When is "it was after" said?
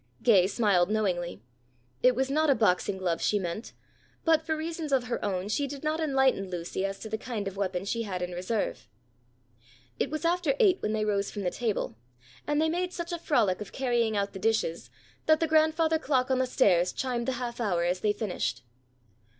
9.99-10.55